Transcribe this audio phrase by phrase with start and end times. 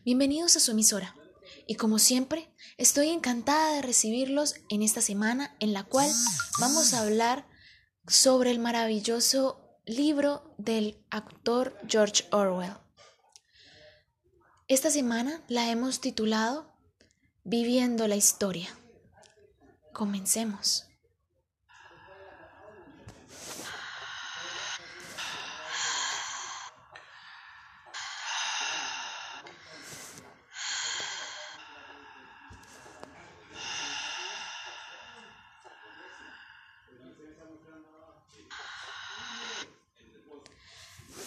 [0.00, 1.14] Bienvenidos a su emisora.
[1.66, 6.10] Y como siempre, estoy encantada de recibirlos en esta semana en la cual
[6.58, 7.46] vamos a hablar
[8.08, 12.74] sobre el maravilloso libro del actor George Orwell.
[14.66, 16.72] Esta semana la hemos titulado
[17.44, 18.68] Viviendo la historia.
[19.92, 20.86] Comencemos.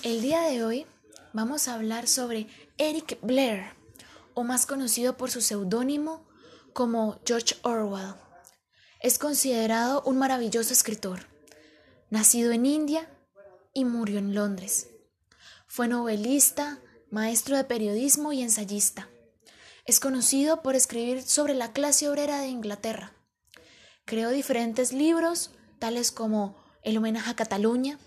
[0.05, 0.85] El día de hoy
[1.33, 2.45] vamos a hablar sobre
[2.77, 3.73] Eric Blair,
[4.35, 6.27] o más conocido por su seudónimo
[6.73, 8.13] como George Orwell.
[9.01, 11.25] Es considerado un maravilloso escritor.
[12.11, 13.09] Nacido en India
[13.73, 14.91] y murió en Londres.
[15.65, 16.77] Fue novelista,
[17.09, 19.09] maestro de periodismo y ensayista.
[19.85, 23.13] Es conocido por escribir sobre la clase obrera de Inglaterra.
[24.05, 27.97] Creó diferentes libros, tales como El homenaje a Cataluña,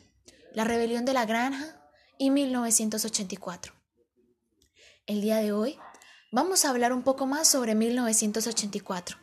[0.52, 1.77] La rebelión de la granja
[2.18, 3.72] y 1984.
[5.06, 5.78] El día de hoy
[6.32, 9.16] vamos a hablar un poco más sobre 1984,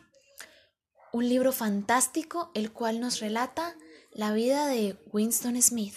[1.12, 3.76] un libro fantástico el cual nos relata
[4.12, 5.94] la vida de Winston Smith.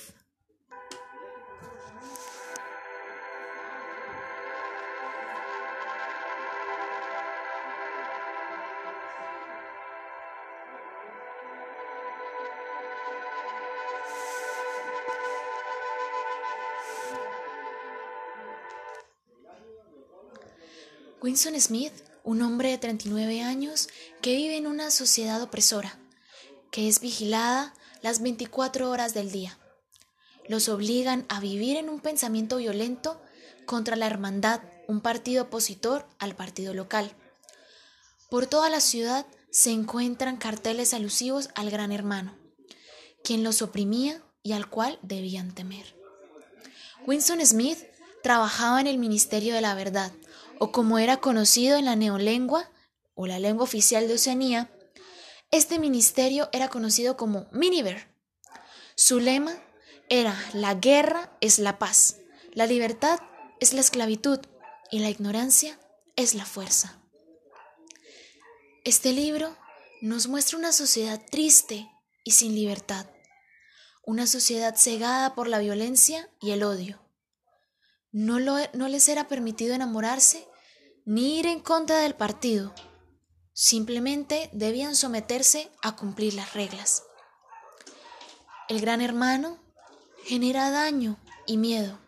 [21.22, 21.92] Winston Smith,
[22.24, 23.90] un hombre de 39 años
[24.22, 26.00] que vive en una sociedad opresora,
[26.72, 29.58] que es vigilada las 24 horas del día.
[30.48, 33.22] Los obligan a vivir en un pensamiento violento
[33.66, 37.14] contra la hermandad, un partido opositor al partido local.
[38.30, 42.38] Por toda la ciudad se encuentran carteles alusivos al gran hermano,
[43.26, 45.96] quien los oprimía y al cual debían temer.
[47.06, 47.80] Winston Smith
[48.24, 50.12] trabajaba en el Ministerio de la Verdad,
[50.60, 52.72] o como era conocido en la neolengua
[53.16, 54.72] o la lengua oficial de Oceanía,
[55.52, 58.08] este ministerio era conocido como Miniver.
[58.96, 59.54] Su lema
[60.10, 62.18] era la guerra es la paz,
[62.54, 63.20] la libertad
[63.60, 64.40] es la esclavitud
[64.92, 65.80] y la ignorancia
[66.16, 67.02] es la fuerza.
[68.86, 69.58] Este libro
[70.02, 71.90] nos muestra una sociedad triste
[72.24, 73.08] y sin libertad,
[74.06, 77.09] una sociedad cegada por la violencia y el odio.
[78.12, 80.48] No, no les era permitido enamorarse
[81.06, 82.74] ni ir en contra del partido.
[83.54, 87.04] Simplemente debían someterse a cumplir las reglas.
[88.68, 89.60] El gran hermano
[90.24, 92.00] genera daño y miedo.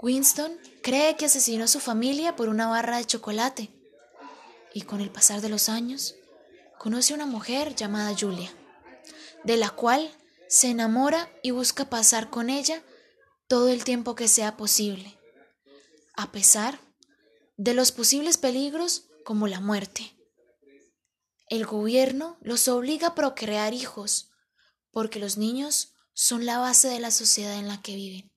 [0.00, 3.70] Winston cree que asesinó a su familia por una barra de chocolate
[4.74, 6.14] y con el pasar de los años
[6.78, 8.52] conoce a una mujer llamada Julia,
[9.44, 10.14] de la cual
[10.48, 12.82] se enamora y busca pasar con ella
[13.54, 15.16] todo el tiempo que sea posible,
[16.16, 16.80] a pesar
[17.56, 20.12] de los posibles peligros como la muerte.
[21.48, 24.32] El gobierno los obliga a procrear hijos,
[24.90, 28.32] porque los niños son la base de la sociedad en la que viven.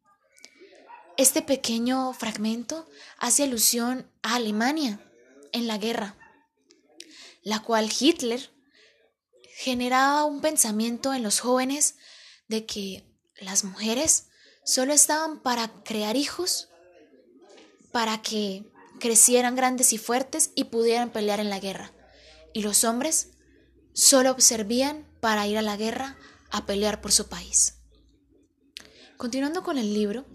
[1.17, 5.03] Este pequeño fragmento hace alusión a Alemania
[5.51, 6.15] en la guerra,
[7.41, 8.51] la cual Hitler
[9.55, 11.95] generaba un pensamiento en los jóvenes
[12.47, 13.11] de que
[13.41, 14.27] las mujeres
[14.67, 16.67] solo estaban para crear hijos,
[17.93, 18.65] para que
[18.99, 21.93] crecieran grandes y fuertes y pudieran pelear en la guerra.
[22.53, 23.29] Y los hombres
[23.93, 26.17] solo servían para ir a la guerra
[26.51, 27.75] a pelear por su país.
[29.15, 30.25] Continuando con el libro,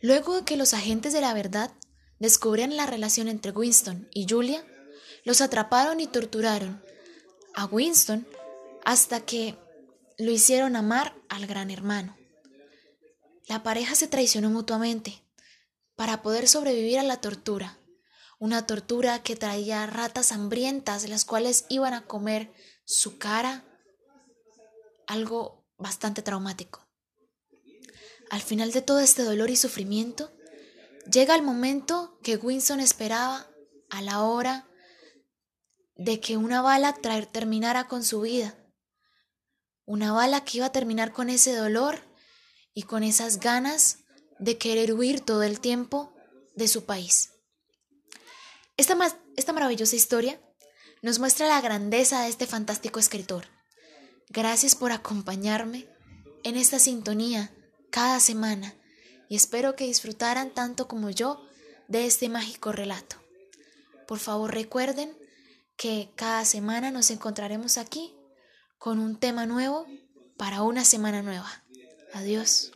[0.00, 1.72] luego de que los agentes de la verdad
[2.20, 4.64] descubrieron la relación entre Winston y Julia,
[5.24, 6.80] los atraparon y torturaron
[7.54, 8.24] a Winston
[8.84, 9.58] hasta que
[10.16, 12.15] lo hicieron amar al gran hermano.
[13.46, 15.22] La pareja se traicionó mutuamente
[15.94, 17.78] para poder sobrevivir a la tortura,
[18.38, 22.52] una tortura que traía ratas hambrientas, las cuales iban a comer
[22.84, 23.64] su cara,
[25.06, 26.86] algo bastante traumático.
[28.30, 30.32] Al final de todo este dolor y sufrimiento,
[31.10, 33.48] llega el momento que Winston esperaba
[33.90, 34.68] a la hora
[35.94, 36.94] de que una bala
[37.32, 38.58] terminara con su vida.
[39.84, 42.05] Una bala que iba a terminar con ese dolor
[42.76, 44.00] y con esas ganas
[44.38, 46.12] de querer huir todo el tiempo
[46.54, 47.30] de su país.
[48.76, 48.98] Esta,
[49.34, 50.38] esta maravillosa historia
[51.00, 53.46] nos muestra la grandeza de este fantástico escritor.
[54.28, 55.88] Gracias por acompañarme
[56.44, 57.50] en esta sintonía
[57.88, 58.74] cada semana
[59.30, 61.42] y espero que disfrutaran tanto como yo
[61.88, 63.16] de este mágico relato.
[64.06, 65.16] Por favor recuerden
[65.78, 68.14] que cada semana nos encontraremos aquí
[68.76, 69.86] con un tema nuevo
[70.36, 71.65] para una semana nueva.
[72.16, 72.72] Adiós.